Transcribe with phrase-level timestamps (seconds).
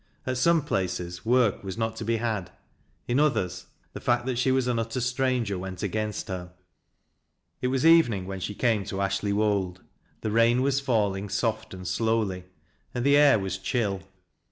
[0.25, 2.49] At some places work was not to be had,
[3.07, 6.53] in others the fact that she was an utter stranger went against her.
[7.61, 9.83] It was evening when she came to Ashley Wold;
[10.21, 12.45] the rain was falling soft and slowly,
[12.95, 14.01] and the air was chill.